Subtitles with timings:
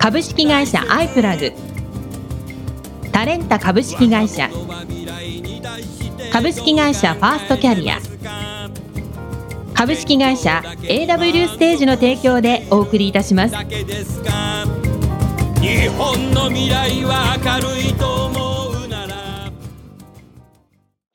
[0.00, 1.52] 株式会社アイプラグ
[3.12, 4.48] タレンタ株式会社
[6.32, 7.98] 株式会社ファーストキャリア
[9.74, 13.60] 株式会社 AW ステージの提供でお送りいたします日
[15.88, 19.52] 本の未来は明るいと思うなら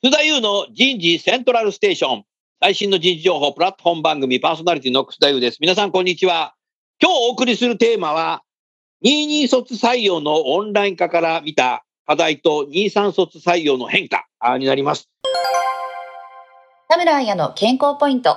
[0.03, 2.23] 津田優の人事セントラルステーション。
[2.61, 5.57] 最新の人事情報プラットフォーム番組パーソナリティの楠田優です。
[5.59, 6.53] 皆さんこんにちは。
[7.01, 8.44] 今日お送りするテーマは、
[9.05, 14.25] 22卒採用のオンライン化から見た課題と23卒採用の変化
[14.57, 15.07] になります。
[16.89, 18.35] 田村彩の健康ポイント。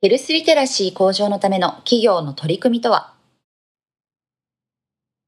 [0.00, 3.12] ヘルスリテラシー向上のための企業の取り組みとは？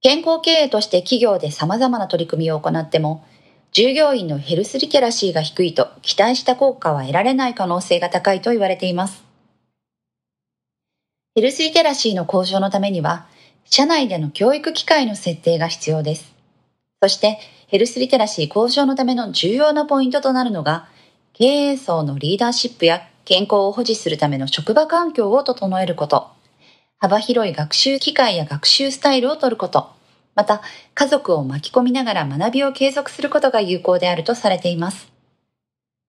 [0.00, 3.26] 健康経営として企業で様々な取り組みを行っても、
[3.72, 9.22] 従業員のヘルスリテラシーが低いと期待した効果は得られない可能性が高いと言われています。
[11.34, 13.27] ヘルスリテラシーの向上のためには、
[13.64, 16.34] 社内での教育機会の設定が必要です。
[17.00, 17.38] そして、
[17.69, 20.88] ヘルスリテラシー向上のための重要なポイントとなるのが、
[21.34, 26.28] 経営層のリーダーシップや健康を保持するための職場環境を整えること、
[26.98, 29.97] 幅広い学習機会や学習スタイルを取ること、
[30.39, 30.62] また
[30.94, 35.10] 家族を巻き込みながら学びを継続することが有効であるとされています。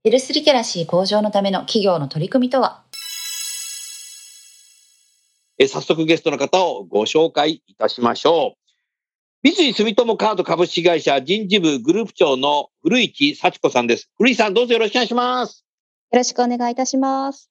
[0.03, 2.83] ヘルスリテラシー向上のための企業の取り組みとは、
[5.57, 8.53] え早速ゲストの方をご紹介いたしましょ
[9.43, 9.49] う。
[9.49, 14.11] 三井住友カード株式会社人事部グループ長の古市幸子さんです。
[14.19, 15.65] 古市さんどうぞよろしくお願いします。
[16.11, 17.49] よろしくお願いいたします。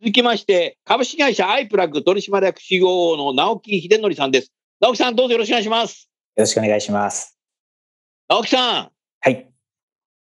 [0.00, 4.52] 続きまして、株式会社アイプラグ取締役 COO の直木秀則さんです。
[4.80, 6.08] 直木さんどうぞよろしくお願いします。
[6.36, 7.36] よろしくお願いします。
[8.28, 8.90] 直木さん、
[9.20, 9.50] はい。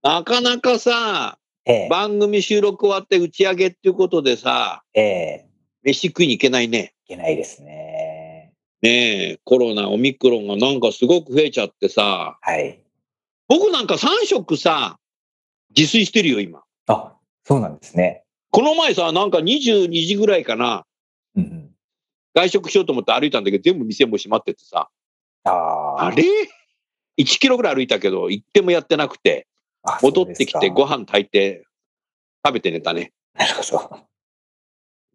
[0.02, 5.46] なかなかさ、ええ番組収録終わって打ち上げっていうことでさ、ええ
[5.84, 6.96] 飯食いに行けないね。
[7.06, 8.54] いけないですね。
[8.82, 12.82] ねえ、コロナ、オミクロンがなんかすごく増えちゃってさ、はい。
[13.48, 14.98] 僕なんか3食さ、
[15.76, 16.64] 自炊してるよ、今。
[16.88, 18.24] あ、そうなんですね。
[18.50, 20.86] この前さ、なんか22時ぐらいかな、
[21.36, 21.67] うんうん。
[22.38, 24.90] 外食しようと思って歩いたんだけど、全部店も閉まっててさ、
[25.44, 26.06] ああ。
[26.06, 26.24] あれ
[27.18, 29.48] ?1 キロぐらい歩いたけど、一点もやってなくて、
[29.82, 31.04] あ戻ってきてご飯。
[31.04, 31.66] 飯炊いて、
[32.46, 33.12] 食べて寝たね。
[33.34, 34.00] なるほど。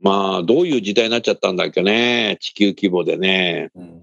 [0.00, 3.70] まあ、どういう時代になっちゃったんだっけね、地球規模でね。
[3.76, 4.02] うん。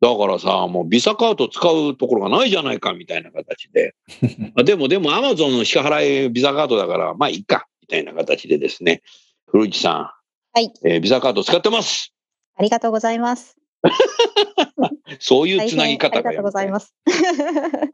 [0.00, 3.94] だからさ、もうビザカード使うところがないじゃないか、みたいな形で。
[4.58, 9.02] あでも、でも、アマゾンの支払いビザカードだから、まあいいか、みたいな形でですね。
[9.46, 10.22] 古市さん。
[10.54, 10.72] はい。
[10.84, 12.11] えービザカード使ってます。
[12.56, 13.56] ありがとうございます。
[15.18, 16.70] そういうつなぎ方ありがとうございす。
[16.70, 16.94] ます。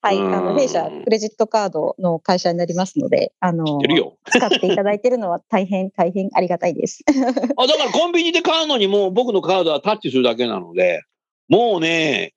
[0.00, 0.18] はい。
[0.18, 4.16] あうんの、弊社、クレジットカードの会社になりますので、あの知っ、てるよ。
[4.30, 7.02] 使っていただいているのは大変、大変ありがたいです。
[7.56, 11.02] あ、だからコンビニで買うのにもう僕のカードはタッチするだけなので、
[11.48, 12.32] もうね、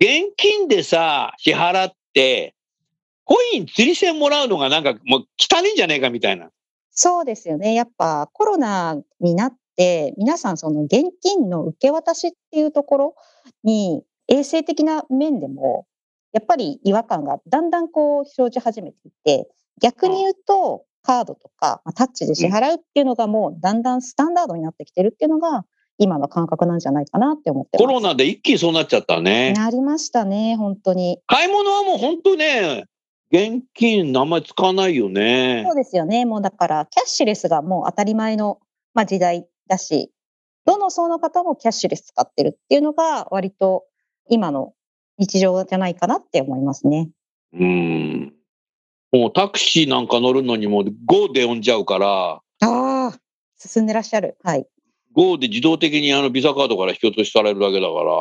[0.00, 2.54] 現金でさ、支払って、
[3.24, 6.50] コイン釣り銭もらうのがなんかもう汚いんじゃねえかみたいな。
[6.90, 7.74] そうですよね。
[7.74, 9.58] やっぱコロナになって、
[10.16, 13.14] 皆さんその現金の受け渡しっていうところ
[13.62, 15.86] に衛生的な面でも、
[16.32, 19.48] やっぱり違和感がだんだんこう生じ始めていて、
[19.80, 25.64] 逆に言うとカードとかまあタッチで支払うっていうのがもうだんだんスタンダードになってきてるっていうのが
[25.98, 27.86] 今の感覚なんじゃないかなって思ってます。
[27.86, 29.52] コロナで一気にそうなっちゃったね。
[29.52, 31.20] なりましたね、本当に。
[31.26, 32.84] 買い物はもう本当ね、
[33.32, 35.76] 現金あんまり使わないよねそう。
[35.76, 36.24] ですよね。
[36.24, 38.58] もうだから、キャッシュレスがもう当たり前の、
[38.94, 40.10] まあ、時代だし、
[40.64, 43.84] どの層の方もキャッシュレス使ってるっていうのが、割と
[44.28, 44.74] 今の
[45.18, 47.10] 日常じゃないかなって思いますね。
[47.52, 48.34] うん。
[49.12, 53.18] もうタクシーなんか乗るのにも GO で呼んじゃうから、ああ、
[53.56, 54.36] 進んでらっしゃる。
[54.42, 54.66] はい。
[55.14, 58.12] GO で自動的にあのビザカードから引き落としされるだけだから、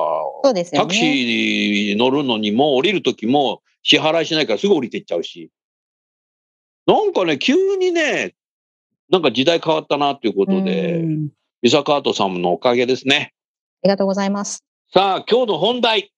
[0.44, 0.88] そうですよね。
[0.88, 5.52] タクシーに乗るのにも降りるときも支払いしないからすぐ降りていっちゃうし。
[6.86, 8.34] なんかね、急にね、
[9.10, 11.30] なんか時代変わったなっていうことで、うん
[11.62, 13.34] ビザカードさんのおかげですね。
[13.84, 14.64] ありがとうございます。
[14.94, 16.14] さあ、今日の本題。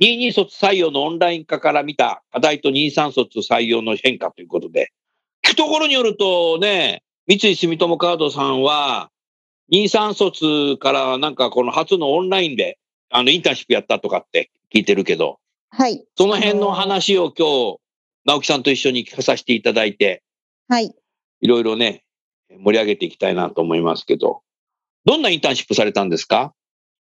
[0.00, 4.92] 22卒採用のオンライン化から見た課題と23卒採用の変化ということで、
[5.42, 9.10] 聞くところによるとね、三井住友カードさんは、
[9.72, 12.78] 23卒からなんかこの初のオンラインで、
[13.10, 15.38] あの、インターンシップやったとかって聞いてるけど、
[15.70, 16.04] はい。
[16.16, 17.78] その辺の話を今日、
[18.26, 20.22] 直樹さんと一緒に聞かさせていただいて、
[20.68, 20.94] はい。
[21.40, 22.04] いろいろね、
[22.50, 24.42] 盛り上げていきたいなと思いますけど、
[25.04, 26.52] どんなインターンシップされたんですか？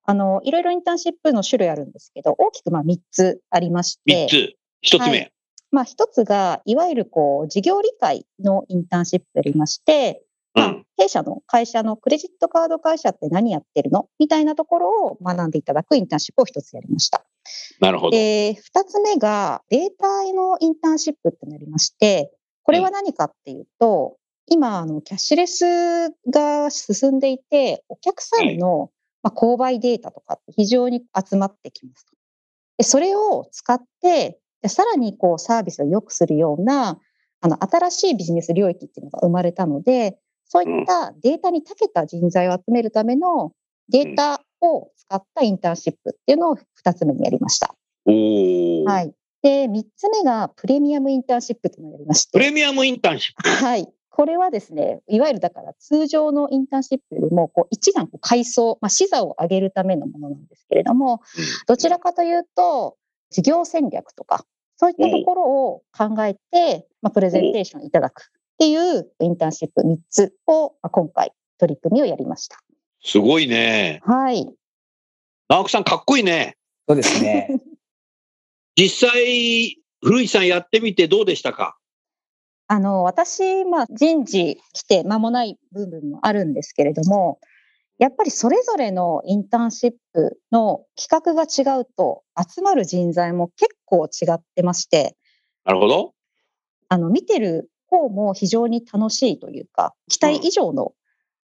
[0.05, 4.55] あの、いろいろインターンシップの種類あるんですけど、大きくまあ3つありまして、?3 つ。
[4.95, 5.11] 1つ目。
[5.11, 5.29] はい
[5.71, 10.21] まあ一つが、いわゆるこう、事業理解のインターンシップでありまして、
[10.53, 10.85] まあうん。
[10.97, 14.07] 弊社の会社のクレジットカード会社って何やってるの？
[14.19, 17.25] みたいなところを学んでいただくインターンシップを一つやりました。
[17.79, 18.11] なるほど。
[18.11, 22.31] で、二つ目がデータへのインターンシップってなりまして、
[22.61, 25.65] これは何かっていうと、今、あの、キャッシュレス
[26.29, 28.91] が進んでいて、お客さんの、
[29.21, 32.13] まあ、購買データとかって非常に集まってきますと。
[32.77, 36.99] で、それを使って、でさらにこうサービスを良くするような、
[37.41, 43.53] あの、新しいビジネス領域っていうのが生まれたので、そういったデータに長けた人材を集めるための
[43.89, 47.75] データを使ったインターンシップっていうのを二つ目にやりました。
[48.85, 49.13] はい。
[49.41, 52.31] で、三つ目がプレミアムインターンシップというのをやりまして。
[52.31, 53.49] プレミアムインターンシップ。
[53.49, 53.87] はい。
[54.15, 61.21] これはですね、いわゆるだから通常のインターンシップよりも、こう、一段こう階層、まあ、視座を上げるためのものなんですけれども、
[61.67, 62.95] どちらかというと、
[63.31, 64.45] 事業戦略とか、
[64.77, 72.59] そういったところを考えて、まあ、プレゼンテーションいただくっていうインターンシップ3つを、まあ今回取り組みをやりました。
[73.03, 73.99] すごいね。
[74.05, 74.47] はい。
[75.49, 76.55] 直樹さんかっこいいね。
[76.87, 77.49] そうですね。
[78.77, 81.77] 実際、古市さんやってみてどうでしたか？
[82.73, 87.37] あの、私、まあ、人事来て間もない部分もあるんですけれども、
[87.99, 95.15] やっぱりそれぞれのインターンシップの企画が違うと、集まる人材も結構違ってまして、
[95.65, 96.13] なるほど。
[96.89, 100.93] あの、見てる方も非常に楽しいというか、期待以上の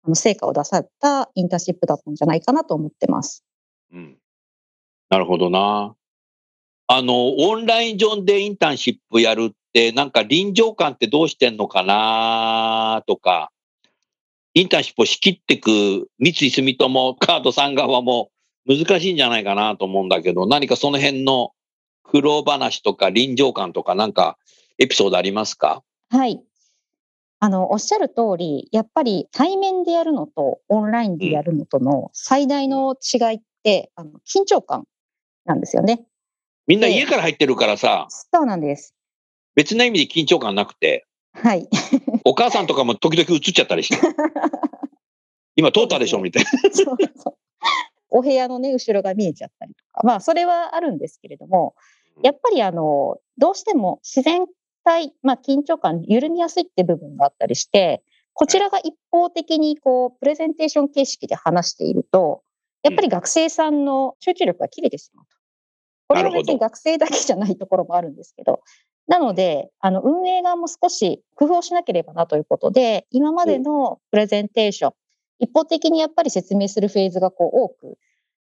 [0.04, 3.46] あの成果を出されたインターンシップだったんじゃないかなと思ってます。
[3.94, 4.18] うん。
[5.10, 5.96] なるほどな。
[6.88, 13.52] あの、オンライン上でインターンシップやるって、なんか臨場感ってどうしてんのかなとか、
[14.54, 18.30] インターンシップを仕切ってく三井住友カードさん側も
[18.68, 21.52] 難しいんじゃないかなと思うんだけど、何かその辺の
[22.04, 24.38] 苦労話とか臨場感とかなんか
[24.78, 25.84] エピソードありますか？
[26.10, 26.42] はい。
[27.40, 34.86] あの、おっしゃる通り、やっぱり対面でやるのとオンラインでやるのとの最大の違いって、あの緊張感
[35.46, 36.06] なんですよね。
[36.68, 38.96] みんな家から入ってるからさ、そうなんです。
[39.56, 41.68] 別な意味で緊張感なくて、はい。
[42.26, 44.08] お母さんとかも時々映っちゃったりして、
[45.56, 46.50] 今通ったでしょみたいな。
[46.72, 47.38] そうそう
[48.10, 50.02] お部屋のね、後ろが見えちゃったりとか。
[50.04, 51.74] まあ、それはあるんですけれども、
[52.22, 54.46] やっぱりあの、どうしても自然
[54.84, 58.04] 体、まあ、緊張感緩みやすいって部分があったりして、
[58.34, 62.44] こちらが一方的にこう、プレゼンテーション形式で話していると、
[62.84, 65.38] やっぱり学生さんの集中力が切れてしまうと。
[66.10, 68.62] これは別に学生だけじゃないところもあるんですけど、
[69.08, 74.94] なので、あの、運営側も少し工夫をしなければなということで、今までのプレゼンテーション、
[75.40, 77.98] 一方的にやっぱり説明するフェーズがこう多く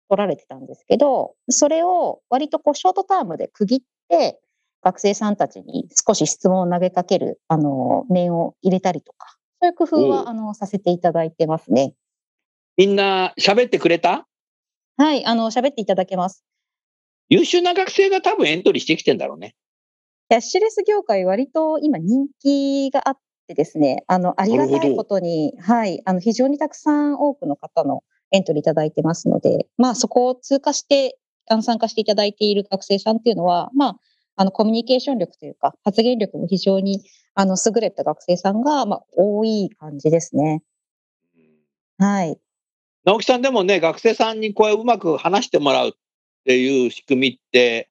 [0.08, 4.38] 取られてたんですけど、それを割とこうショートタームで区切って、
[4.82, 11.94] 学生さんたちに少し質問を投げかける、あの、面を入れたりとか、そういう工夫は、あの、させていただいてますね。
[12.76, 14.26] みんな喋ってくれた？
[14.96, 16.44] はい、あの、喋っていただけます。
[17.28, 19.54] 優秀な学生が多分エントリーしてきてんだろうね。
[20.32, 31.18] キャッシュレス業界割と今人気があってですね、あの、ありがたいことに、はい、あの、非常にたくさん多くの方のエントリーいただいてますので、まあそこを通過して、
[31.50, 33.96] あの、参加していただいている学生さんっていうのは、まあ、
[34.36, 37.02] あの、コミュニケーション力というか、発言力も非常に、
[37.34, 40.62] あの、優れた学生さんが、まあ、多い感じですね。
[41.98, 42.38] はい。
[43.04, 45.92] 直樹さんでもね、学生さんにこううまく話してもらうっ
[46.46, 47.90] ていう仕組みって、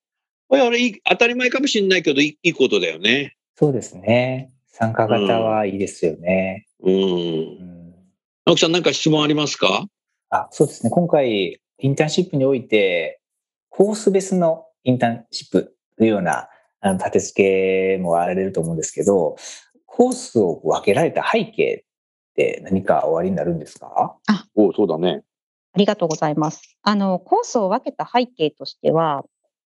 [0.59, 3.35] あれいい当たり前かもしれないけどいいことだよね。
[3.55, 4.51] そうですね。
[4.67, 6.67] 参加型はいいですよね。
[6.81, 6.93] うん。
[6.93, 7.81] うん
[8.43, 9.85] 直樹さんなんか質問ありますか？
[10.29, 10.89] あそうですね。
[10.89, 13.21] 今回、インターンシップにおいて、
[13.69, 19.35] コース別のインターンシップというようなあの立て付けもあられると思うんですけど、
[19.85, 21.85] コースを分けられた背景
[22.31, 24.17] って何かおありになるんですか？
[24.55, 25.21] おそうだね。
[25.73, 26.77] ありがとうございます。
[26.81, 29.23] あの、コースを分けた背景としては、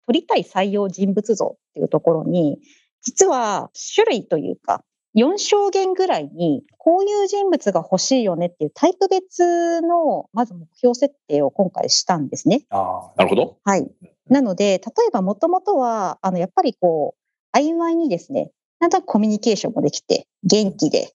[0.06, 2.58] 取りたい採用人物像っていうところに、
[3.02, 4.82] 実は種類というか、
[5.16, 12.64] 4証言ぐらいに、こういう人物が欲しいよねっていうタイプ別の、まず目標設定を今回したんですね。
[12.70, 13.58] あなるほど。
[13.64, 13.88] はい。
[14.28, 21.12] なので、例えばもともとは、あの、やっぱりこう、曖昧にですね、なんとなくコミュニケーションもできて、元気で、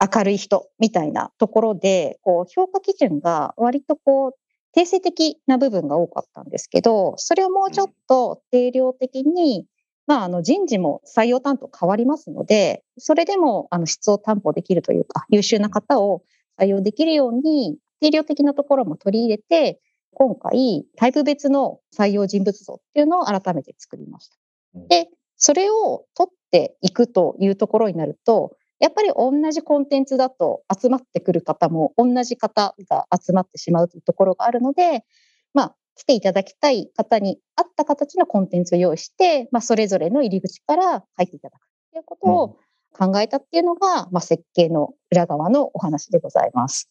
[0.00, 4.32] 明るい人みたいなところで、こう、評価基準が割とこう、
[4.72, 9.66] 定性的な部分が多かったんですけど、それをもうちょっと定量的に、
[10.06, 16.22] まあ、あの人事も採用担当変わりますので、それでもあの質を担保できるというか、優秀な方を
[16.58, 19.80] 採用できるように、定量的なところも取り入れて、
[20.14, 24.36] 今回、タイプ別の採用人物像っていうのを改めて作りました
[24.76, 24.88] うん。
[24.88, 35.04] で、それを取っていくというところになると、やっぱり同じコンテンツだと集まってくる方も同じ方が集まってしまうというところがあるので、
[35.52, 42.56] まあ、来ていただきたい方に合った形のコンテンツを用意して、まあ、それぞれの入り口から入っていただくということを
[42.92, 46.88] 考えたっていうのが、まあ、設計の裏側のお話でございます。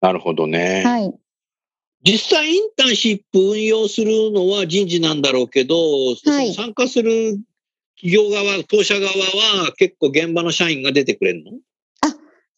[0.00, 0.82] なるほどね。
[0.84, 1.14] はい。
[2.02, 7.38] 実際インターンシップ運用するのは人事なんだろうけど、その参加する
[7.96, 11.52] 企業側、当社側は結構現場の社員が出てくれるの？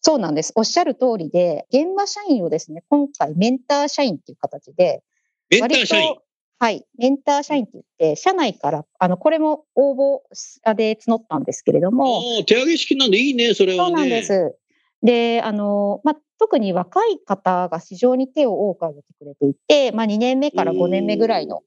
[0.01, 0.53] そうなんです。
[0.55, 5.03] おっしゃる通りで、現場社員をですね、今回メンター社員っていう形で、
[5.49, 6.15] メンター社員？
[6.57, 6.85] はい。
[6.97, 13.89] メンター社員って言って、社内から、あの、これも応募で募ったんですけれども、ああ手上げ式なんでいいね、それはね。
[13.89, 14.55] そうなんです。
[15.01, 21.61] で、あの、まあ、特に若い方が非常に手を多く挙げてくれていて、まあ、2年目から5年目ぐらいの、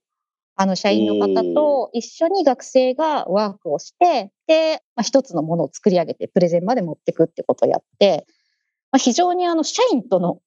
[0.55, 8.27] あの、社員の方と一緒に学生がワークをして、で、まあ、一つのものを作り上げて、プレゼンまで持っていくってことをやって、
[8.91, 10.41] まあ、非常にあの、社員との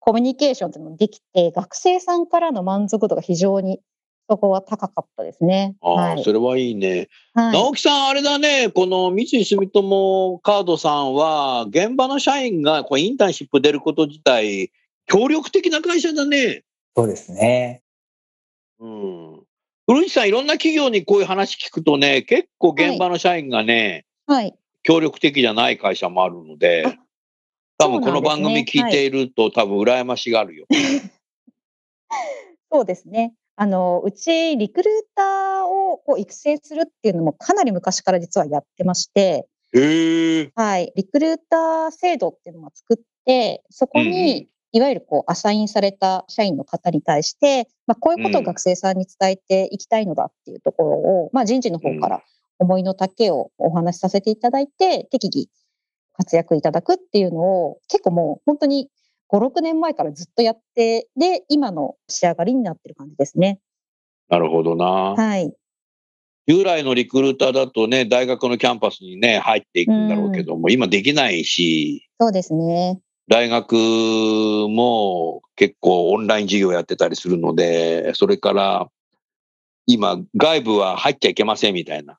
[0.00, 3.80] コミュニケーションっていうのができて、学生さんからの満足度が非常に、
[4.28, 5.76] そこは高かったですね。
[5.82, 7.08] ああ、はいそれはいいね。
[7.34, 14.72] はい直樹さん、あれだね、この三井住友カードさんは、現場の社員がこうインターンシップ出ること自体、
[15.06, 16.64] 協力的な会社だね。
[16.96, 17.82] そうですね。
[18.80, 19.43] うん。
[19.86, 24.54] 古市さん、いろんな企業にこういう話聞くとね、結構現場の社員がね、はい。
[24.82, 26.94] 協力的じゃない会社もあるのであ、
[27.78, 30.66] 多分この番組聞いていると、多分羨ましがるよ。
[32.72, 33.34] そうですね。
[33.56, 39.46] あの、うち、リクルーターをこう育成するっていうのもかなり昔から実はやってまして。
[40.54, 40.92] はい。
[40.96, 52.22] リクルーター制度っていうのを作って、そこに、いわゆるこう、アサインされた社員の方に対して、まあ、こういうことをうん学生さんに伝えていきたいのだっていうところを、まあ、人事の方から
[52.58, 55.46] 思いの丈をお話しさせていただいて、適宜
[56.14, 58.90] 活躍いただくっていうのを、結構もう本当に
[59.32, 63.60] 5、6年前からずっとやって、で、今の仕上がりになってる感じですね。
[64.28, 65.14] なるほどな。
[65.16, 65.54] はい。
[66.48, 73.00] 従来のリクルーターだとね、大学のキャンパスにね、入っていくんだろうけども、今できないし、そうですね。
[73.28, 73.74] 大学
[74.68, 78.88] も結構オンライン授業やってたりするので、それから
[79.86, 82.18] 今外部は入っちゃいけませんみたいな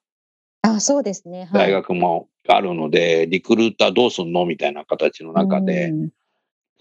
[0.62, 1.46] あ、そうですね。
[1.52, 1.68] はい。
[1.70, 6.10] 大学もあるので、リクルーターどうすんのみたいな形の中で、うん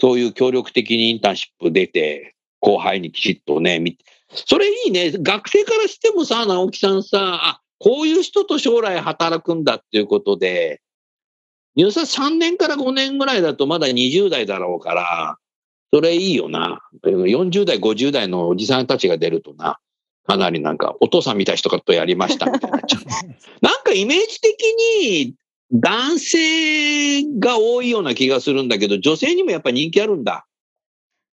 [0.01, 3.97] そういう協力的にインターンシップ出て、後輩にきちっとね、見
[4.29, 5.13] それいいね。
[5.13, 10.81] 学生からしてもさ、直樹さんさ、あ、こういう人と将来働くんだっていうことで、
[11.77, 15.39] 入社3年から5年ぐらいだとまだ20代だろうから、
[15.93, 16.81] それいいよな。
[17.05, 19.79] 40代、50代のおじさんたちが出るとな、
[20.27, 23.03] かなりなんか、お父さんみたいな人とやりましたみたいになっちゃう。
[23.63, 24.63] なんかイメージ的
[25.01, 25.35] に
[25.73, 30.47] 男性が多いような気がするんだけど、女性にもやっぱり人気あるんだ。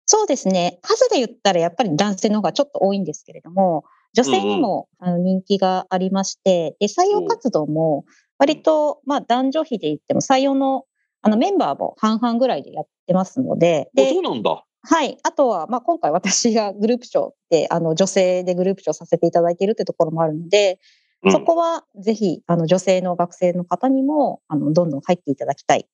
[0.06, 0.78] そうですね。
[0.82, 8.04] 数で言ったらやっぱり男性の方がちょっと多いんですけれども、女性にも人気がありまして、で採用活動も
[8.40, 10.84] 割と、まあ男女比で言っても採用の
[11.22, 14.64] あのメンバーも半々ぐらいでやってますので、あでそうなんだ。
[14.82, 15.18] はい。
[15.22, 20.80] あとは、まあ、今回私がグループ長で、あの、女性でグループ長させていただいているってところもあるので、
[21.22, 25.86] うんそこはぜひ、あの、女性の学生の方にも、あの、どんどん入っていただきたい、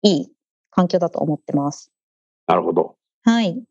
[0.00, 0.32] いい
[0.70, 1.92] 環境だと思ってます。
[2.46, 2.96] なるほど。
[3.22, 3.62] はい。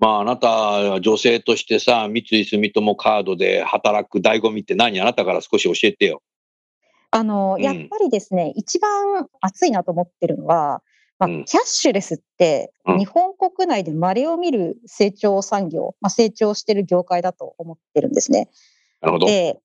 [0.00, 5.00] まあ、あなた、女性としてさ、三井住友カードで働く醍醐味って何？
[5.00, 6.20] あなたから少し教えてよ。
[7.10, 10.82] あの、うんやっぱりですね、一番熱いなと思ってるのは、
[11.18, 18.48] まあ、うんキャッシュレスって、うん日本国内で稀を見る成長産業、まあ、成長してる業界だと思ってるんですね。
[19.00, 19.26] なるほど。
[19.26, 19.60] で、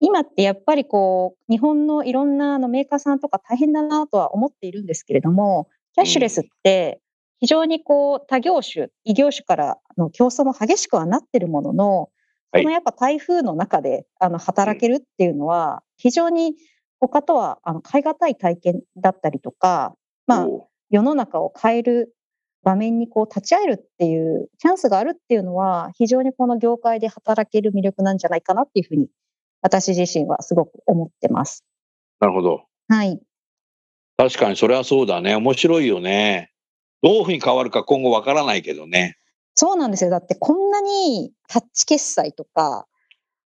[0.00, 7.00] 今ってやっぱりこう、日本のいろんなあのメーカーさんとか大変だなとは思っているんですけれども、キャッシュレスって
[7.40, 12.00] 非常にこう、他業種、異業種からの競争も激しくはなってるものの、
[12.52, 16.54] はいこのやっぱ台風の中であの働けるっていうのは、非常に
[17.00, 19.94] 他とはあの変え難い体験だったりとか、
[20.26, 20.48] まあ、
[20.90, 22.14] 世の中を変える
[22.62, 29.08] 場面にこう立ち会えるっていうチャンスがあるっていうのは非常にこの業界で働ける魅力なんじゃないかなっていうふうに
[29.60, 31.64] 私自身はすごく思ってます。
[32.20, 32.64] なるほど。
[32.88, 33.20] はい。
[34.16, 35.34] 確かにそれはそうだね。
[35.36, 36.52] 面白いよね。
[37.02, 39.18] どういうふうに変わるか今後わからないけどね。
[39.54, 40.10] そうなんですよ。
[40.10, 42.86] だってこんなにタッチ決済とか、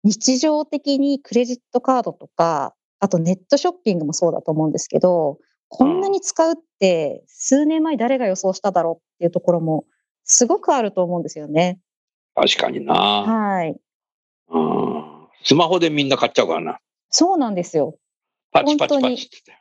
[0.05, 5.39] 日常的にクレジットカードとか、あとネットショッピングもそうだと思うんですけど、
[5.69, 9.85] こんなに使うって数年前誰が予想しただろうっていうところも
[10.25, 11.79] すごくあると思うんですよね。
[12.35, 12.95] 確かにな。
[12.95, 13.77] はい。
[14.51, 15.29] うん。
[15.45, 16.79] スマホでみんな買っちゃうからな。
[17.11, 17.97] そうなんですよ。
[18.53, 19.59] パチパチパチって。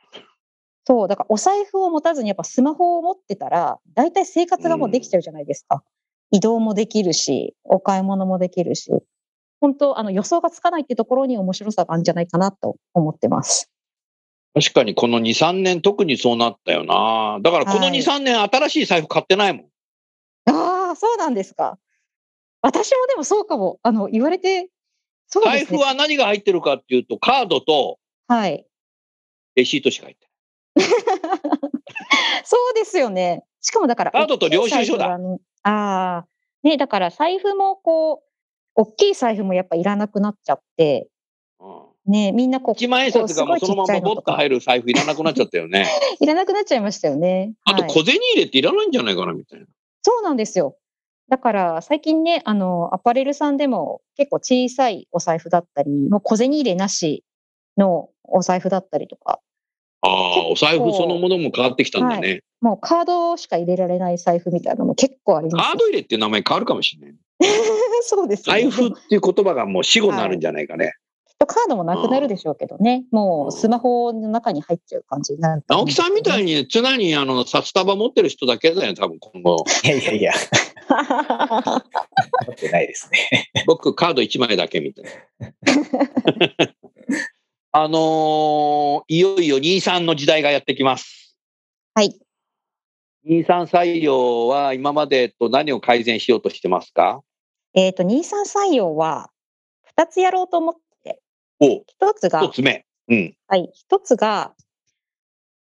[0.86, 5.82] そう、だからお財布を持たずにやっぱスマホを持ってたら、大体生活がもうできちゃうじゃないですか。
[6.30, 8.90] 移動もできるし、お買い物もできるし、
[9.60, 13.70] 本当あの予想がつかないってところに面白さがあるんじゃないかなと思ってます。
[14.54, 17.38] 確かにこの2、3年特にそうなったよな。
[17.42, 19.66] だからこのはい2、3年新しい財布買ってないもん。
[20.50, 21.78] ああ、そうなんですか。
[22.62, 23.78] 私もでもそうかも。
[23.82, 24.68] あの、言われて、
[25.28, 25.64] そうですね。
[25.66, 28.66] 財布は何が入ってるかっていうと、カードとはい。
[29.54, 30.26] レシートしか入って
[30.76, 30.88] ない。
[32.44, 33.44] そうですよね。
[33.60, 35.18] しかもだから、カードと領収書だ
[35.62, 36.26] ああ、
[36.62, 38.27] ね、だから財布もこう、
[38.78, 41.08] 大きい財布もやっぱいらなくなっちゃって、
[41.58, 41.64] う
[42.08, 45.88] ん、ね、みんなこう、1万円札がもうそのままボッと入る財布いらなくなっちゃったよね。
[46.20, 47.54] いらなくなっちゃいましたよね。
[47.64, 49.66] あとはい小銭入れっていらないんじゃないかなみたいな。
[50.02, 50.76] そうなんですよ。
[51.28, 57.24] だから最近ね、あの、アパレルさんでも結構小さいお財布だったり、もう小銭入れなし
[57.76, 59.40] のお財布だったりとか、
[60.02, 62.42] ああ、お財布そのものも変わってきたんだね。
[62.60, 67.16] もうカードしか入れられない財布みたいなのも結構ありますカード入れっていう名前変わるかもしれない。
[68.02, 68.52] そうですね。
[68.52, 70.94] 財布っきていう言葉がもう死語になるんじゃないかね。
[71.34, 73.04] っとカードもなくなるでしょうけどね。
[73.12, 76.56] もうスマホの中に入っちゃう感じになると思直樹さんみたいに。
[76.56, 79.64] に常にあの札束持ってる人だけだよ、多分今後。
[79.84, 80.32] いやいやいや、
[82.46, 83.50] 持ってないですね。
[83.66, 85.10] 僕カード1枚だけみたいな。
[87.70, 91.36] あのーいよいよ23の時代がやってきます。
[91.94, 92.18] はい。
[93.26, 97.22] 23採用は今までと何を改善しようとしてますか？
[97.74, 99.30] えっと、23採用は
[99.98, 101.20] 2つやろうと思って、
[101.60, 102.86] お1つが一、つ目。
[103.08, 103.36] うん。
[103.46, 103.70] はい。
[103.74, 104.54] 一つが、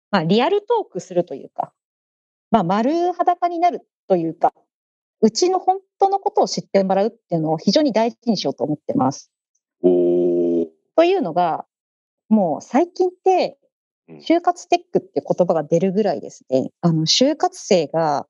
[0.10, 1.72] まあ、リアルトークするというか、
[2.50, 4.54] まあ、丸裸になるというか、
[5.22, 9.32] うちの本当のことを知ってもらうっていうのを非常に大事にしようと思ってます。
[9.84, 11.66] おーというのが、
[12.32, 13.58] もう最近って
[14.10, 18.28] うん、就活テックって言葉が出るぐらいですね、あの、就活生が、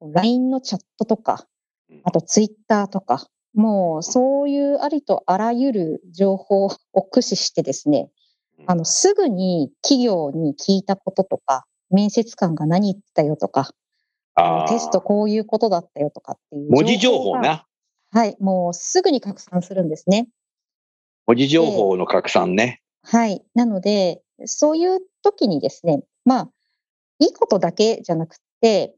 [0.00, 1.46] LINE のチャットとか
[1.90, 6.70] うん、あと Twitter とか、もうそういうありとあらゆる情報を
[7.02, 8.10] 駆使してですね、
[8.66, 13.70] あの、すぐに企業に聞いたこととか、面接官が何言ってたよとか、
[14.68, 17.40] テストこういうことだったよとかっていう文字情報が。
[17.40, 17.66] な。
[18.10, 20.28] はい、もうすぐに拡散するんですね。
[21.26, 22.80] 文字情報の拡散ね。
[23.04, 23.42] はい。
[23.54, 26.50] なので、そういう時にですね、まあ、
[27.18, 28.94] いいことだけじゃなくて、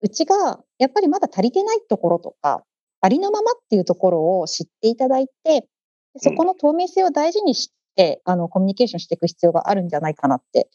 [0.00, 2.62] うちがやっぱりまだ足りてないところとか、
[3.00, 5.66] ありのままっていうところを知っていただいて、
[6.16, 10.68] そこの透明性を大事にして、あの、コミュニケーションしていく必要があるんじゃないかなって、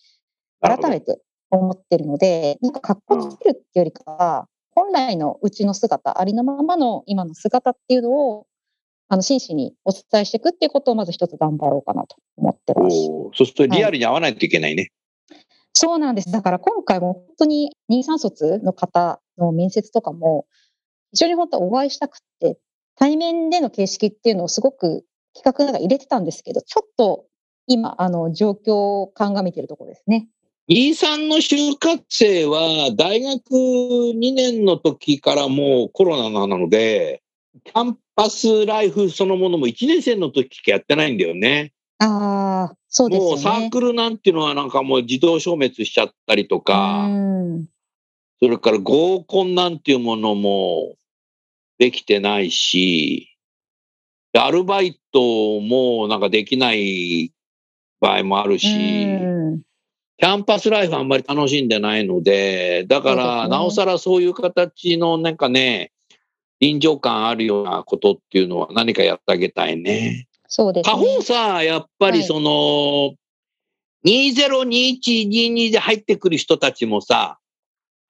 [0.61, 1.19] 改めて
[1.49, 8.47] 思ってるので、なんか格好つけるっていうよりかは、本来のうちの姿、ありのままの今の姿っていうのを、
[9.13, 12.97] あの、真摯にお伝えしていくっていうことをまず一つ頑張ろうかなと思ってます。
[12.97, 14.89] そうするとリアルに会わないといけないね。
[15.73, 16.31] そうなんです。
[16.31, 20.47] だから今回も本当に23卒の方の面接とかも、
[21.11, 22.57] 非常に本当はお会いしたくって、
[22.95, 27.25] 対面での形式っていうのをすごく企画なんか入れてたんですけど、ちょっと
[27.67, 30.27] 今、あの、状況を鑑みてるところですね。
[30.69, 37.22] 23の就活生は大学2年の時からもうコロナなので、
[37.63, 41.71] キャンパスライフそのものも1年生の時しかやってないんだよね。
[41.99, 43.31] ああ、そうですよね。
[43.31, 47.65] もうサークルなんていうのはなんかもう自動消滅しちゃったりとか、うん。
[48.41, 50.95] それから合コンなんていうものも
[51.77, 53.29] できてないし、
[54.33, 57.31] でアルバイトもなんかできない
[58.01, 59.61] 場合もあるし、うん。
[60.17, 63.49] キャンパスライフあんまり楽しんでないので、だから、ね。
[63.49, 65.92] なおさらそういう形のなんかね、
[66.63, 70.27] 臨場感あるようなことっていうのは何かやってあげたいね。
[70.47, 71.21] そうです他ね方。
[71.21, 73.15] さ、やっぱりその、
[74.05, 77.37] 202122で入ってくる人たちもさ、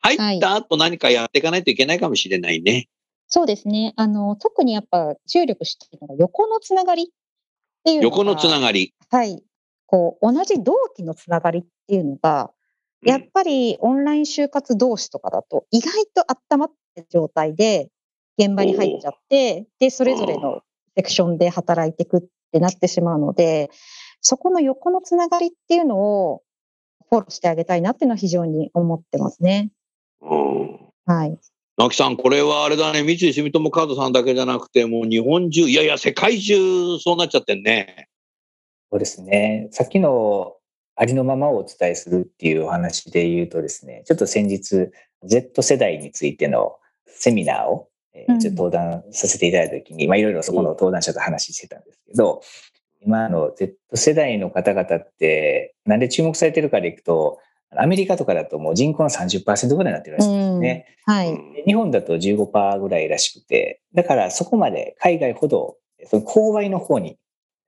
[0.01, 2.89] 入った後何かやっていかないといけないかもしれないね。
[3.27, 3.93] そうですね。
[3.95, 7.07] あの、特にやっぱ注力しているのが横のつながりっ
[7.83, 8.93] ていう横のつながり。
[9.09, 9.41] はい。
[9.87, 12.51] こう、同じ同期のつながりっていうのが、
[13.01, 17.89] やっぱりオンライン就活同士とかだと、意外と温まってる状態で
[18.38, 20.62] 現場に入っちゃって、で、それぞれの
[20.96, 23.69] セクションで働いていくってなってしまうので、
[24.22, 26.41] そこの横のつながりっていうのを
[27.10, 29.72] フォローしてあげたいなっていうのは非常に思ってますね。
[30.22, 30.80] うん。
[31.06, 31.38] はい。
[31.78, 38.08] 直樹さん、これはあれだね、三井住友カードさんだけじゃなくて、もう日本中、いやいや、世界中そうなっちゃってんね。
[38.91, 39.69] そうですね。
[39.72, 40.56] さっきの
[40.96, 44.89] ありのままをお伝えするっていうお話で言うとですね、ちょっと先日、
[45.26, 52.41] Z 世代についてのセミナーを、えーうんちょっと登壇させていただいたときに、まあいろいろそこの登壇者と話してたんですけど、
[53.06, 57.39] 今の Z 世代の方々って、なんで注目されてるかでいくと、
[57.76, 60.86] アメリカとかだともう人口の30%ぐらいになってるらしいんですね。
[61.06, 61.39] はい。
[61.65, 67.17] 日本だと15%ぐらいらしくて、だからそこまで海外ほど、その購買の方に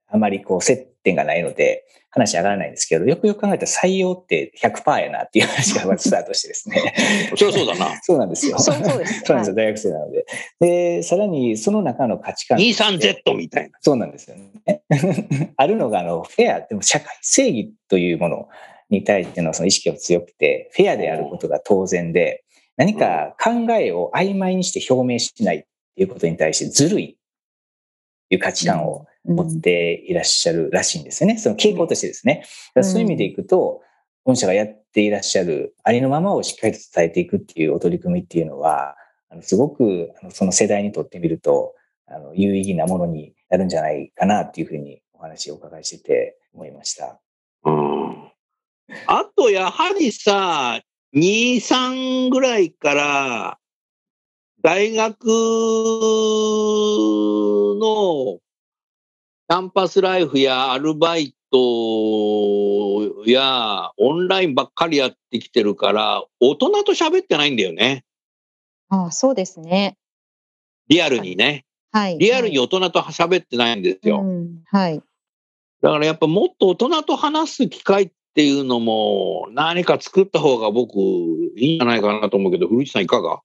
[0.08, 1.84] あまりこう接点がないので、
[2.16, 6.94] 話上がらないんですけど、よくよく考えたら採用って100%やなっていう話がまずスタートしてですね。
[7.36, 8.00] そりゃそうだな。
[8.02, 8.56] そうなんですよ。
[8.58, 9.54] そうそうですそうなんですよ。
[9.54, 10.26] 大学生なので。
[10.60, 12.58] で、さらにその中の価値観。
[12.58, 13.78] 23Z みたいな。
[13.82, 14.82] そうなんですよね。
[15.56, 18.48] あるのが、あの、フェア、でも社会正義というもの
[18.88, 22.44] に対してのその意識が強くて、フェアであることが当然で、
[22.78, 25.60] 何か考えを曖昧にして表明しないっ
[25.96, 27.08] ていうことに対してずるいっ
[28.28, 31.38] ていう価値観をうん持っていらっしゃるらしいんですよね。
[31.38, 32.44] その傾向としてですね。
[32.74, 33.82] だからそういう意味でいくと、
[34.24, 38.96] 本社がやっていらっしゃるありのままをしっかりと伝えていくっていうお取り組みっていうのは、
[39.28, 41.74] あのすごくあのその世代にとってみると、
[42.06, 47.20] あの有意義なものになるんじゃないかなっていうふうにお話をお伺いしてて思いました。
[47.64, 48.32] うん。
[49.06, 50.80] あと、やはりさ、
[51.14, 53.58] 2、3ぐらいから、
[54.62, 55.24] 大学
[57.80, 58.38] の
[59.48, 68.04] キャンパスライフやアルバイトやオンラインばっかりやってきてるから、大人と喋ってないんだよね。
[68.88, 69.96] ああそうですね。
[70.88, 71.64] リアルにね。
[71.92, 72.18] はい。
[72.18, 74.20] リアルに大人と喋ってないんですよ。
[74.20, 75.00] うんはい。
[75.80, 80.96] だからやっぱもっと大人と話す機会っていうのも何か作った方が僕
[81.56, 83.42] いいんじゃないかなと思うけど、古市さんいかが？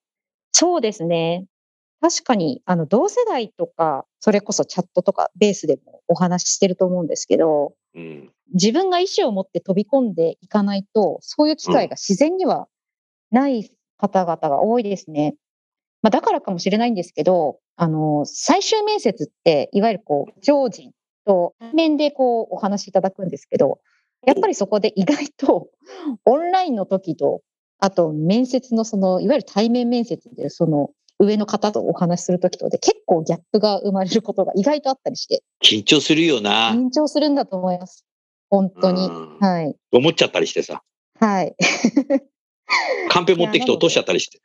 [0.52, 1.46] そうですね。
[2.02, 8.32] 確かに、あの、同世代とか、それこそチャットとかベースでもお話ししてると思うんですけど、うん。
[8.54, 12.68] 自分が意思を持って飛び込んでいかないと、そういう機会が自然には
[13.30, 15.36] ない方々が多いですね。
[16.02, 20.92] まあ、だからかもしれないんですけど、あの、最終面接って、いわゆるこう、常人
[21.26, 23.80] と対面でこう、お話しいただくんですけど、
[24.26, 25.70] やっぱりそこで意外と、
[26.26, 27.42] オンラインの時と、
[27.80, 30.90] あと面接のその、いわゆる対面面接で、その、
[31.22, 36.72] 上の方とお話しする時とで結構ギャップが生まれることが意外とあったりして、緊張するよな。
[36.72, 38.06] 緊張するんだと思います。
[38.50, 39.06] 本当に。
[39.06, 39.76] うんはい。
[39.92, 40.82] 思っちゃったりしてさ。
[41.20, 41.56] はい。
[43.10, 44.40] カンペ持ってきて落としちゃったりして。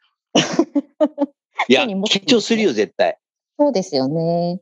[1.68, 3.18] いや、緊張するよ、絶対。
[3.58, 4.60] そうですよね。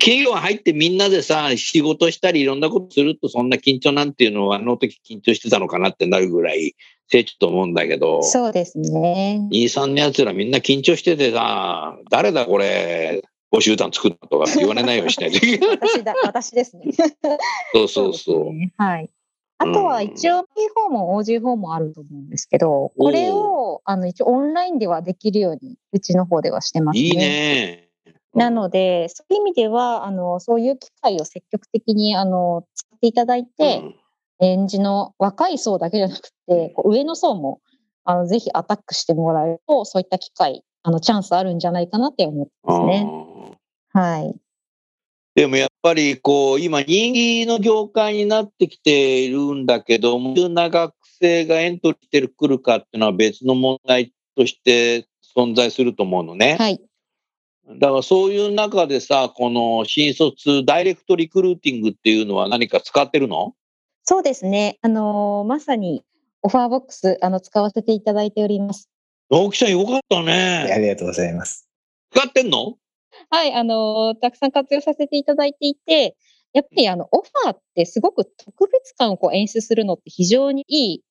[0.00, 6.74] 企業入ってみんなでさ、仕事したりいろんなことすると、そんな緊張なんていうのは、あの時緊張してたのかなってなるぐらい
[7.12, 9.46] 成長と思うんだけど、そうですね。
[9.52, 13.22] 2、3の奴らみんな緊張しててさ、誰だこれ、
[13.54, 15.76] 募集団作ったとかって言われないようにしないといけない。
[15.76, 16.84] 私だ、私ですね。
[17.74, 18.44] そうそうそう。
[18.44, 19.10] ですねはい。
[19.58, 27.00] あとは一応 P 訪問、OG 訪問あると思うんですけど、これを、あの、一応オンラインではできるように、うちの方ではしてますね。
[27.02, 27.88] いいね。
[28.34, 33.94] なので、そういう意味では、あの、そういう機会を積極的に、あの、使っていただいて、うん
[34.42, 37.60] 園児の若い層だけじゃなくて、上の層も、
[38.04, 43.06] あの、ぜひアタックしてもらえると、そういった機会、あの、チャンスあるんじゃないかなって思ってますね。
[43.08, 43.32] うん
[43.94, 44.34] はい。
[45.34, 56.56] でもやっぱりこう、今人気の業界になってきているんだけど、どんな学生がエントリーしてくるかっていうのは別の問題として存在すると思うのね。
[56.58, 56.80] はい。
[57.78, 63.54] だからそういう中でさ、この新卒ダイレクトリクルーティングっていうのは何か使ってるの？
[64.04, 64.78] そうですね。
[64.82, 66.04] あのーまさに
[66.42, 68.90] オファーボックス、あの、使わせていただいております。
[69.30, 70.76] 直木さんよかったあね。
[70.78, 71.68] りがとうございます。
[72.10, 72.74] 使ってんの？
[73.30, 76.16] はい、あのーたくさん活用させていただいていて、
[76.52, 81.02] やっぱりあの、オファーってすごく特別感をこう演出するのって非常にいい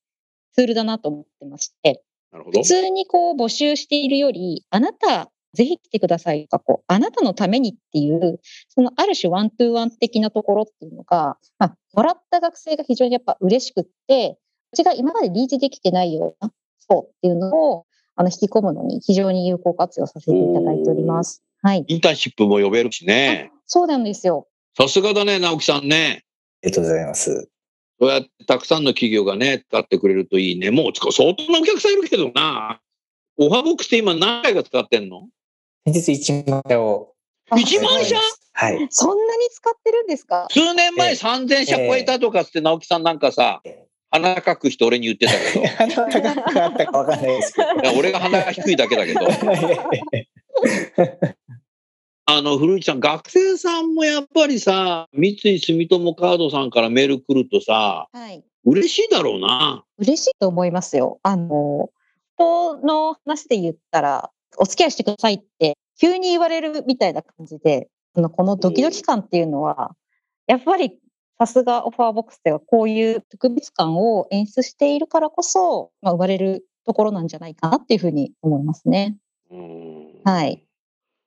[0.52, 2.68] ツールだなと思ってまして、なるほど普。
[2.68, 14.38] 通にこう募集しているより、あなた、ぜひ来てくださいとか、こう、あなたのためにっていう、そのある種ワントゥーワン的なところっていうのが、まあ、もらった学生が非常にやっぱ嬉しくって、
[14.72, 21.42] うちが今までリーチできてないようなそうっていうのを、あの、引き込むのに非常に有効活用させていただいております。
[21.62, 21.84] はい。
[21.86, 23.50] インターンシップも呼べるしね。
[23.66, 24.48] そうなんですよ。
[24.76, 26.24] さすがだね、直樹さんね。
[26.62, 27.48] ありがとうございます。
[28.00, 30.70] そうやってたくさんの企業がね、使ってくれるといいね。
[30.70, 32.80] もう相当なお客さんいるけどな。
[33.38, 35.28] オファーボックスって今何回か使ってんの？
[35.86, 37.14] 先日1万社を。
[37.50, 38.16] あ一万社
[38.54, 38.86] はい。
[38.90, 40.46] そんなに使ってるんですか？
[40.50, 43.62] 数年前ええ3000社超えたとかっつって、直樹さんなんかさ、
[44.10, 47.68] 鼻かく人俺に言ってたけど、い 鼻高くあったかわかんないですけど。
[47.82, 49.20] や俺が鼻が低いだけだけど、
[52.26, 58.44] あの、古市さん、学生さんもやっぱりさ、三井住友カードさんからメール来るとさ、はい。
[58.64, 59.84] 嬉しいだろうな。
[59.98, 61.18] 嬉しいと思いますよ。
[61.24, 61.90] あの、
[62.38, 69.94] 人の話で言ったら、お付き合いしてくださいって、急に言われるみたいな感じで、このドキドキ感っていうのは、
[70.46, 70.98] やっぱり
[71.38, 79.16] さすがオファーボックスではこういう特別感を演出しているからこそ、まあ、生まれるところなんじゃないかなっていうふうに思いますね。
[79.50, 80.64] うんはい。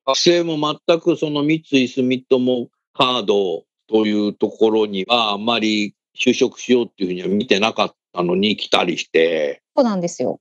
[0.05, 10.39] 学生も全くその三井住友カードというところにはあんまり就職しようっていうふうには見てなかったのに来たりして、そうなんですよ。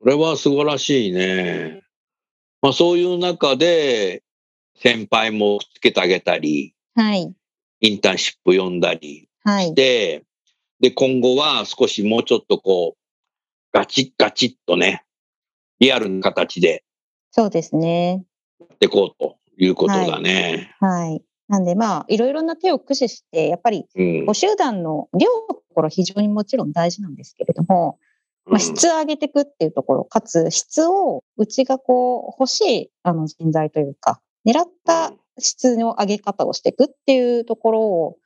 [0.00, 1.82] これは素晴らしいね。
[2.62, 4.22] まあそういう中で
[4.76, 7.32] 先輩もつけてあげたり、はい。
[7.80, 9.74] インターンシップ読んだりはい。
[9.74, 10.24] で、
[10.80, 12.98] で、今後は少しもうちょっとこう、
[13.72, 15.04] ガチッガチッとね、
[15.80, 16.84] リアルな形で
[17.30, 18.24] そうですね。
[18.58, 20.74] やっていこうということだね。
[20.80, 21.22] はい。
[21.48, 27.98] なんでまあ、いろいろな手を駆使して、やっぱりうんご集団の量のところ非常にもちろん大事なんですけれども、
[28.48, 38.16] まあ、質を上げていくっていうところ、かつ質をうちがこう欲しいあの人材というか、狙った質の上げ方をしていくっていうところを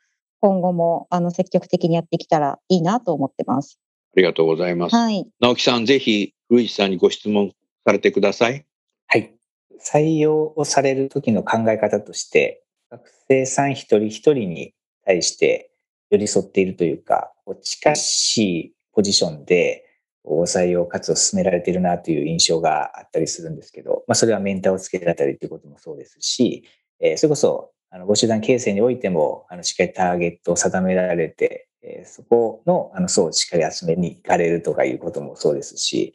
[0.40, 3.78] 今後もあの積極的にやってきたらいいなと思ってます。
[4.14, 4.96] ありがとうございます。
[4.96, 5.26] はい。
[5.40, 7.52] 直樹さん、ぜひ、古市さんにご質問
[7.86, 8.66] されてください。
[9.06, 9.34] はい。
[9.80, 15.70] 採用をされる時の考え方として、学生さん一人一人に対して
[16.10, 17.32] 寄り添っているというか、
[17.62, 19.84] 近しいポジションで
[20.24, 26.64] 採用活動を進められているなという印象があったりするんですけど、まあ、それはメンターをつけられたりということもそうですし、
[27.00, 36.12] えーそれこそあのご集団形成においてもあのしっかりターゲットを定められて、えーそこのあの層をしっかり集めに行かれるとかいうこともそうですし、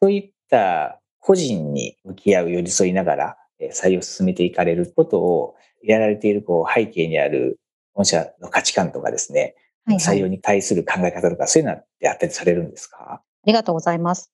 [0.00, 7.58] そういった個人に向き合う寄り添いながらえー採用を進めていかれることをやられているこう背景にある
[7.94, 9.56] 御社の価値観とかですね、
[9.86, 10.18] はい、はい。
[10.18, 12.98] 採用に対する考え方とかそういうのってあったりされるんですか？
[13.14, 14.30] ありがとうございます。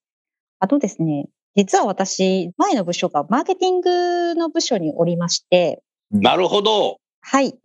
[0.58, 6.98] あとですね、実は私、前の部署がマーケティングの部署におりまして、なるほど。
[7.20, 7.54] はい。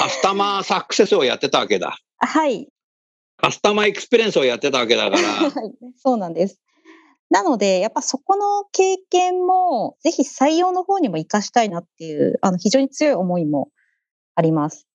[0.00, 1.98] カスタマーサクセスをやってたわけだ。
[2.18, 2.68] はい。
[3.36, 5.18] カスタマーエクスペリエンスをやってたわけだから。
[5.50, 6.60] はいそうなんです。
[7.30, 13.70] なので、やっぱそこの経験も、ぜひ採用の方にも活かしたいなっていう、あの、非常に強い思いも
[14.34, 14.86] あります。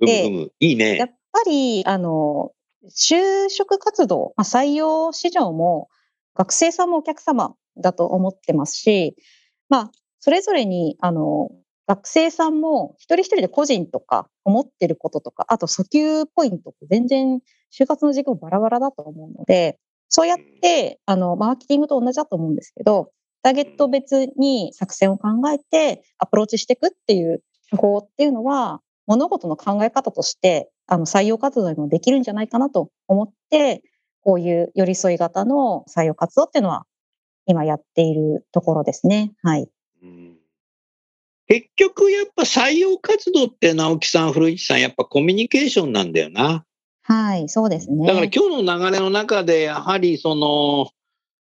[0.00, 0.52] うむでうむ。
[0.60, 1.14] いいやっね。
[1.32, 2.52] ぱり、あの、
[2.86, 3.16] 就
[3.48, 5.88] 職活動、まあ、採用市場も、
[6.34, 9.16] 学生さんもお客様だと思ってますし、
[9.68, 11.50] まあ、それぞれに、あの、
[11.86, 17.40] 学生さんも一人一人で個人とか思ってることとか、あと訴求ポイントって全然
[17.72, 23.10] 就活の軸もバラバラだと思うので、そうやって、あの、マーケティングと同じだと思うんですけど、
[23.42, 33.82] ターゲット別に作戦を考えてアプローチしていくっていう手法っていうのは、物事の考え方として、あの、採用活動にもできるんじゃないかなと思って、
[34.22, 36.84] こういう寄り添い型の採用活動っていうのは、
[37.46, 39.32] 今やっているところですね。
[39.42, 39.68] はい。
[40.02, 40.36] うん
[41.50, 46.66] 結局、やっぱ採用活動って直樹さん、古市さん、やっぱコミュニケーションなんだよな。
[47.00, 48.06] はい、そうですね。
[48.06, 50.90] だから今日の流れの中で、やはりその、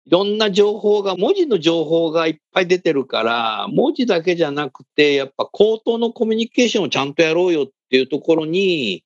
[0.08, 9.04] いろんな情報が、文字の情報がいっぱい出てるから、文字だけじゃなくて、やっぱ口頭のコミュニケーションをちゃんとやろうよっていうところに、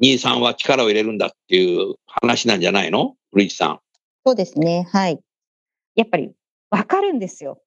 [0.00, 3.14] 兄さんは力を入れるんだっていう話なんじゃないの？
[3.30, 3.80] 古市さん。
[4.26, 4.88] そうですね。
[4.90, 5.20] はい。
[5.94, 6.32] やっぱり、
[6.70, 7.62] わかるんですよ。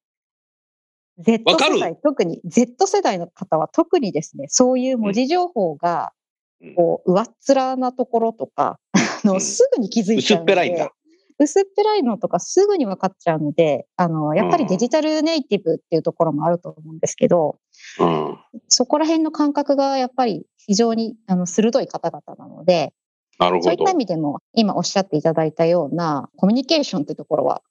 [1.18, 6.12] Z 世代、特に Z 世代の方は特にですね、そういう文字情報が
[6.60, 10.52] うん、こう、上っ面なところとか、あの、うんすぐに気づいちゃうので。
[10.52, 10.90] 薄っぺらいんだ。
[11.38, 17.58] 薄っぺらいのとかすぐに分かっちゃうので、あの、やっぱりデジタルネイティブっていうところもあると思うんですけど、
[17.98, 18.38] うん。
[18.68, 22.92] そこら辺の感覚がやっぱり非常にあの鋭い方々なので、
[23.38, 23.92] なるほどそういった。
[23.92, 27.62] 意味でも今おっしゃっていただいたようなコミュニケーションっていうところは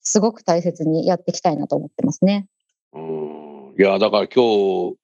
[0.00, 2.46] すごく大切にやっていきたいなと思ってますね。
[2.92, 3.34] うん
[3.76, 4.96] いや、だから今日、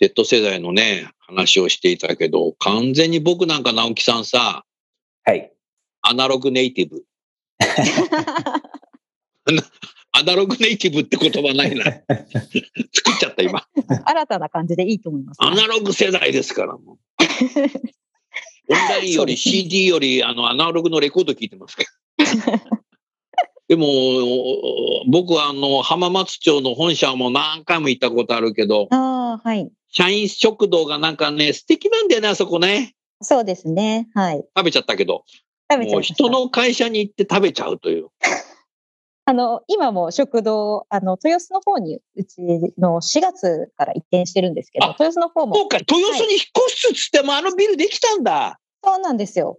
[0.00, 4.64] Z 世代のね、話をしていたけど、完全に僕なんか直樹さんさ、
[5.24, 5.52] はい。
[6.00, 7.04] アナログネイティブ。
[10.12, 11.84] アナログネイティブって言葉ないな。
[11.84, 13.66] 作っちゃった今。
[14.04, 16.96] 新たな感じでいいと思います、アナログ世代ですからもう。
[18.70, 21.88] オンラインより CD よりあのアナログのレコード聞いてますから。
[23.68, 23.86] でも、
[25.10, 29.70] 僕はあの浜松町の本社も何回も行ったことあるけど、ああ、はい。
[29.90, 32.94] 社員食堂がなんかね、素敵なんだよね、あそこね。
[33.20, 34.08] そうですね。
[34.14, 34.44] はい。
[34.56, 35.24] 食べちゃったけど、
[35.70, 38.08] 食べちゃいました人の会社に行って食べちゃうという。
[39.26, 42.40] あの、今も食堂、あの、豊洲の方に、うち
[42.78, 48.58] の4月から移転してるんですけど、あ豊洲の方も、そうか、豊洲に引っ越すっつってもあのビルできたんだ。
[48.82, 49.58] そうなんですよ。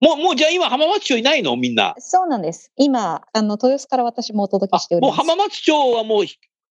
[0.00, 1.56] もう、もうじゃあ今浜松町いないの？
[1.56, 1.94] みんな。
[1.98, 2.72] そうなんです。
[2.76, 5.16] 今、あの、豊洲から私もお届けあもうしております。
[5.16, 6.24] 浜松町はもう、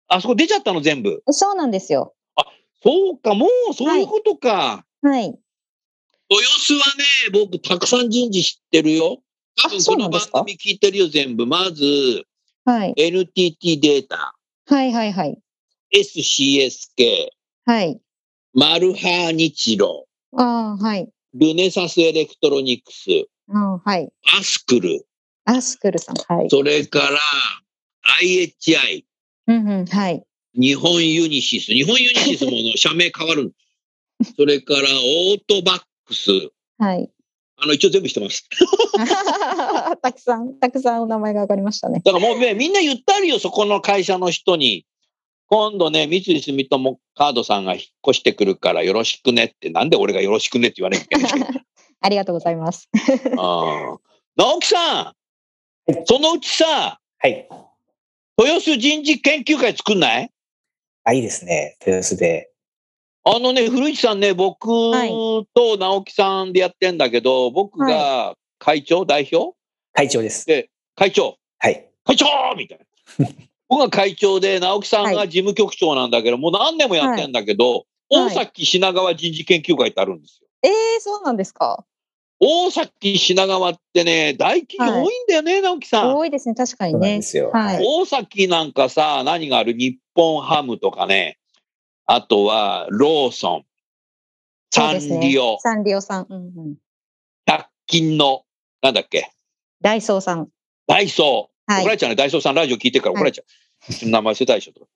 [0.06, 1.20] あそこ出ちゃったの全部。
[1.30, 2.14] そうなんですよ。
[2.84, 4.84] そうか、もうそういうことか。
[5.02, 5.36] はい。
[6.30, 9.22] 豊洲はね、僕たくさん人事知ってるよ。
[9.56, 11.46] 多分この番組聞いてるよ、全部。
[11.46, 12.24] まず、
[12.64, 12.94] はい。
[12.96, 14.34] NTT データ、
[14.66, 15.38] はいはいはい。
[15.94, 17.28] SCSK、
[17.66, 18.00] はい。
[18.54, 20.06] マルハニチロ、
[20.36, 21.08] ああ、はい。
[21.34, 24.10] ルネサスエレクトロニクス、あーはい。
[24.38, 25.06] アスクル、
[25.44, 26.16] アスクルさん。
[26.34, 26.48] はい。
[26.48, 27.18] それから
[28.22, 29.04] IHI、
[29.46, 29.86] うんうん。
[29.86, 30.24] はい。
[30.54, 33.52] 日本ユニシス、日本ユニシスも社名変わる。
[34.36, 36.30] それからオートバックス、
[36.78, 37.10] はい。
[37.56, 38.48] あの、一応全部してます。
[40.02, 42.02] たくさん、たくさんお名前が上がりましたね。
[42.04, 44.86] だからもうね、みんな言ったるよ、そこの会社の人に。
[45.46, 51.28] 今度ね、三井住友カードさんが引っ越してくるからよろしくねって、なんで俺がよろしくねって言われるけど。
[52.00, 52.88] ありがとうございます。
[53.38, 53.98] あー
[54.36, 55.14] 直樹さん、
[56.06, 57.48] そのうちさ、はい。
[58.38, 60.30] 豊洲人事研究会作んない？
[61.04, 61.76] あ、いいですね。
[61.86, 62.50] 豊洲で。
[63.26, 65.08] あのね、古市さんね、僕はい
[65.54, 69.54] と直樹さんでやってんだけど、僕が会長、代表？
[69.94, 70.44] 会長です。
[70.46, 71.88] で、会長、はい。
[72.04, 72.78] 会長みたい
[73.18, 73.26] な。
[73.68, 80.46] 僕が会長で、直樹さんが事務局長なんだけど、もう何年もやってんだけど、はい大崎品川人事研究会ってあるんですよ。
[80.62, 81.84] ええそうなんですか？
[82.38, 86.14] 大崎品川ってね、大企業多いんだよね、直樹さん。
[86.14, 86.54] 多いですね。
[86.54, 87.22] 確かにねそうなんで。
[87.22, 87.50] すよ。
[87.50, 89.72] はい大崎なんかさ、何がある？
[89.72, 91.38] 日本ハムとかね、
[92.06, 93.64] あとはローソン、
[94.70, 96.26] サンリオ、サンリオさん。
[96.28, 96.74] うんうん。
[97.48, 98.44] 100均の、
[98.82, 99.30] なんだっけ、
[99.80, 100.48] ダイソーさん。
[100.86, 101.72] ダイソー。
[101.72, 102.16] はい怒られちゃうね。
[102.16, 104.10] ダイソーさんラジオ聞いてるから怒られちゃう。
[104.10, 104.86] 名前捨てたでしょとか。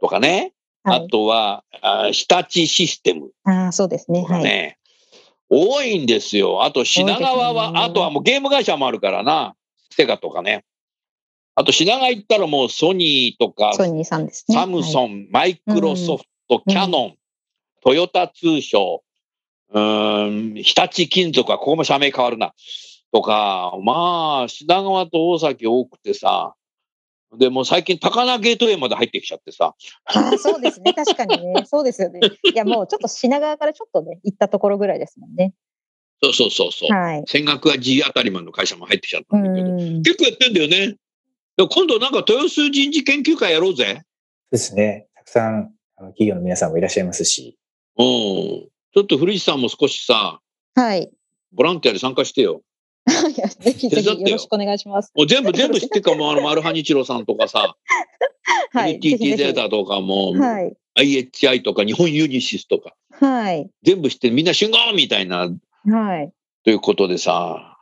[0.00, 0.52] とかね。
[0.82, 1.08] あはい。
[1.08, 4.24] とは、あ日立システムああ、そうですね。
[4.28, 4.78] はい。
[5.48, 6.64] 多いんですよ。
[6.64, 9.54] あと品川は、ねあとはもうゲーム会社もあるからな。
[9.90, 10.64] セガとかね。
[11.54, 14.54] あと品川行ったらもうソニーとか、ソニーさんですね。
[14.54, 17.14] サムソン、マイクロソフト、うんキャノン、
[17.82, 19.02] トヨタ通商、
[19.70, 22.54] うーん、日立金属はここも社名変わるな。
[23.12, 26.54] とか、まあ、品川と大崎多くてさ、
[27.36, 29.74] でもう最近高輪ゲートウェイまで入ってきちゃってさ、
[30.38, 30.94] そうですね。
[30.94, 31.64] 確かにね。
[31.66, 32.20] そうですよね。
[32.42, 35.52] いや、もうちょっと品川からちょっとね、行ったところぐらいですもんね。
[36.22, 36.92] そうそうそうそう。
[36.92, 37.24] はい。
[37.26, 40.02] 戦学は G あたりまでの会社も入ってきちゃったうんだけど、ん。
[40.02, 40.96] 結構やってんだよね。
[41.56, 44.02] で今度なんか豊洲人事研究会やろうぜ。
[44.50, 45.08] ですね。
[45.14, 47.58] たくさんあの企業の皆さんもいらっしゃいますし。
[47.98, 48.04] うん。
[48.04, 50.40] ちょっと古市さんも少しさ、
[50.74, 51.10] はい。
[51.52, 52.62] ボランティアで参加してよ。
[53.08, 55.12] いやぜひぜ手伝ってよひよろしくお願いします。
[55.16, 57.74] もう全部、全部知ってるかも、あの、マルハニチロさんとかさ、
[58.72, 59.00] はい。
[59.00, 60.76] ぜひ NTT ぜひデータとかも、はい。
[60.94, 63.68] IHI とか日本ユニシスとか、はい。
[63.82, 65.48] 全部知ってるみんな集合みたいな、
[65.84, 66.32] はい。
[66.64, 67.76] ということでさ、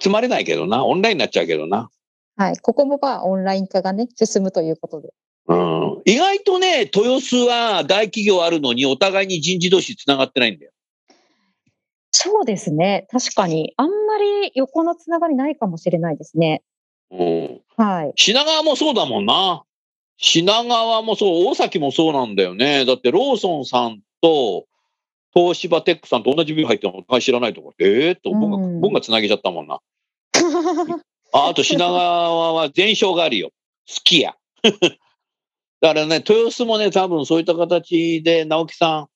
[0.00, 1.90] 集まれないけどな、オンラインになっちゃうけどな。
[2.36, 2.58] はい。
[2.58, 5.12] ここもまあ、オンライン化がね、進むということで。
[5.50, 10.70] うん、意外とね、豊洲は大企業あるのに、お互いに人事同士つながってないんだよ。
[12.12, 13.08] そうですね。
[13.10, 13.74] 確かに。
[13.76, 16.62] あんまり横のつながりないかもしれないですね。
[17.10, 18.12] うん、はい。
[18.14, 19.64] 品川もそうだもんな。
[20.18, 22.84] 品川もそう、大崎もそうなんだよね。
[22.84, 24.66] だってローソンさんと
[25.34, 27.74] 東芝テックさんと同じビル入ってるのお互い知らないところ。
[27.84, 29.80] ええー、と、僕が、うん僕がつなげちゃったもんな。
[31.32, 33.50] ああと品川は全商があるよ。
[33.86, 34.32] すき家。
[35.80, 39.08] だからね、豊洲もね、多分そういった形で、直樹さん、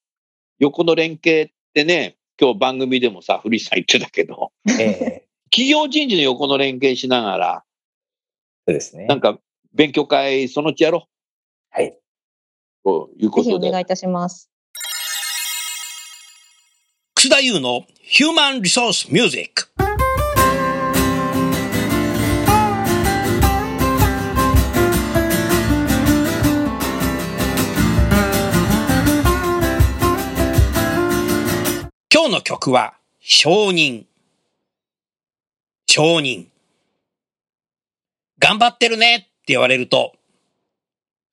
[0.59, 7.65] 横の連携ってね、今日番組でもさ、古市さん言ってたけど、ええ 企業人事の横の連携しながら、
[8.67, 9.17] そうですねな。
[9.17, 9.39] んか
[9.73, 11.07] 勉強会そのうちやろ
[11.71, 11.87] はい。
[11.89, 12.01] う。
[12.85, 13.69] というこぜひとで。
[13.69, 14.51] お願いいたします。
[17.15, 19.84] 楠田優のヒューマンリソースミュージック。
[32.35, 34.05] の曲は承認。
[35.87, 36.47] 承認。
[38.41, 40.15] 頑張ってるねって言われると、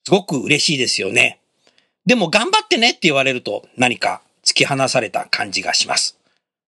[0.06, 1.40] すごく嬉しいですよね。
[2.06, 6.18] でも頑張ってねって言われると何か突き放された感じがします。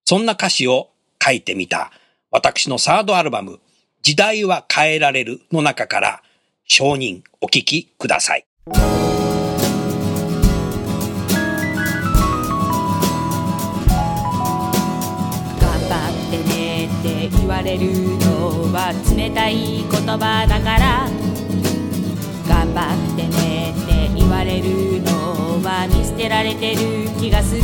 [0.06, 0.90] そんな歌詞を
[1.24, 1.92] 書いてみた
[2.32, 3.60] 私のサードアルバム、
[4.02, 6.24] 時代は変えられるの中から
[6.66, 8.46] 承認お聞きください。
[17.64, 21.08] れるのは冷たい言葉だから
[22.48, 27.64] 頑張ってねって言われるのは見捨てられてる気がする。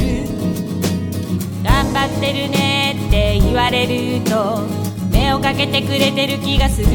[1.63, 4.65] 頑張ってるねって言われると
[5.11, 6.87] 目をかけてくれてる気がする。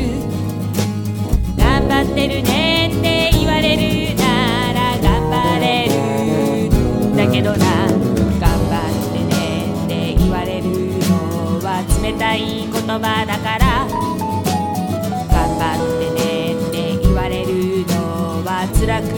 [1.56, 5.94] 頑張ってるねって言われるなら頑張れる。
[7.12, 7.56] んだけどな
[8.40, 9.34] 頑張ってね
[9.84, 10.64] って言われる
[11.08, 13.86] のは冷たい葉だから。
[15.30, 19.08] 頑張ってねって言われるのは辛く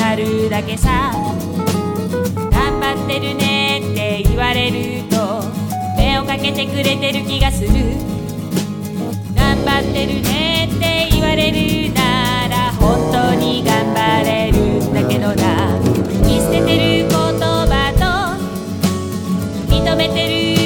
[0.00, 1.12] なるだけさ。
[2.50, 5.42] 頑張ってるねって言われると
[5.96, 7.70] 目をかけてくれてる気がする。
[9.34, 15.78] 頑張ってるねって言われるなら本当に頑張れるんだけどな。
[16.26, 20.59] 見捨ててる言葉と認めてる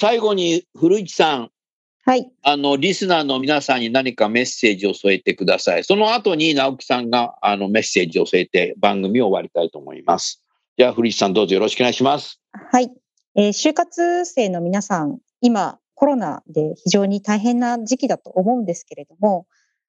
[0.00, 1.50] 最後に古市さん、
[2.06, 2.26] はい。
[2.42, 5.84] あの、リスナーの皆さんに何かメッセージを添えてください。
[5.84, 10.42] その後に直樹さんがあのメッセージを添えて番組を終わりたいと思います。
[10.78, 12.40] じゃあ古市さんどうぞよろしくお願いします。
[12.70, 12.90] はい。
[13.36, 19.46] えー就活生の皆さん、今、コロナで非常に大変な時期だと思うんですけれども、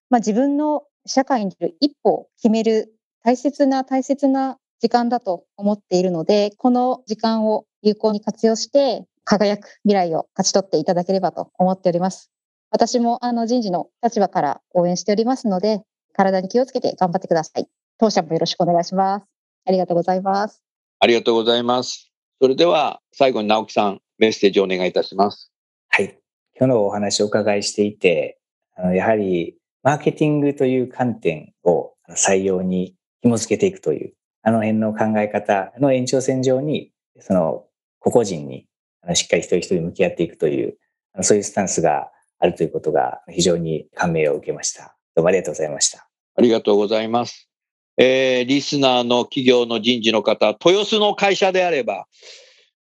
[0.09, 2.93] まあ、自分の社会に出る一歩を決める
[3.23, 12.31] 大切な大切な時間だと思っているので、この時間を有効に活用して、輝く未来を勝ち取っていただければと思っております。
[12.71, 15.81] 私もあの人事の立場から応援しておりますので、
[16.13, 17.67] 体に気をつけて頑張ってください。
[17.97, 19.25] 当社もよろしくお願いします。
[19.65, 20.63] ありがとうございます。
[20.99, 22.11] ありがとうございます。
[22.41, 25.51] それでは最後に直樹さんメッセージをお願いいたします。
[25.89, 26.17] はい。
[26.57, 28.39] 今日のお話をお伺いしていて、
[28.75, 34.13] あのやはりマーケティングという観点を採用に紐付けていくという、
[34.43, 37.65] あの辺の考え方の延長線上に、その
[37.99, 38.67] 個々人に
[39.01, 40.77] あのしっかり一人一人向き合っていくという、
[41.13, 44.95] あのそういうスタンスがあるということが非常に感銘を受けました。
[45.15, 46.07] どうもありがとうございました。
[46.35, 47.49] ありがとうございます。
[47.97, 52.07] えー、リスナーの企業の人事の方、豊洲の会社であれば、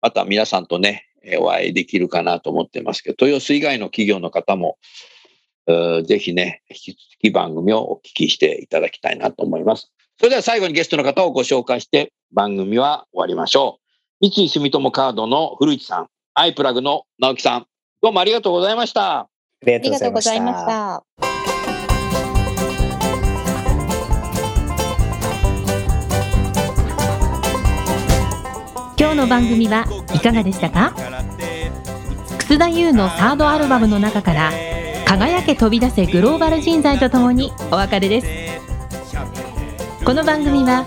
[0.00, 4.78] また皆さんとね、えお会いできるかなと思ってますけど、豊洲以外の企業の方も、
[6.04, 9.92] ぜひね、引き続き番組をお聞きしていただきたいなと思います。
[10.18, 13.87] それでは最後にゲストの方をご紹介して番組は終わりましょう。
[14.20, 17.66] 三井住友カードの古市さん、アイプラグの直樹さん、
[18.02, 19.20] どうもありがとうございました。
[19.20, 19.28] あ
[19.64, 20.66] りがとうございまし。
[20.66, 21.04] た。
[28.98, 30.92] 今日の番組はいかがでしたか？
[32.38, 34.50] 楠田優のサードアルバムの中から
[35.06, 38.26] 「輝け飛び出せグローバル人材」とともにお別れです
[40.04, 40.86] この番組は